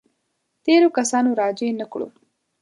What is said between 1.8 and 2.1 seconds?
کړو.